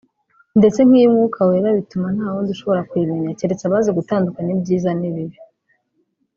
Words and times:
ndetse 0.59 0.79
nk’iy’Umwuka 0.87 1.39
Wera 1.49 1.69
bituma 1.79 2.07
nta 2.15 2.27
wundi 2.33 2.49
ushobora 2.55 2.85
kuyimenya 2.89 3.37
keretse 3.39 3.63
abazi 3.65 3.89
gutandukanya 3.97 4.51
ibyiza 4.55 4.89
n’ibibi 4.99 5.39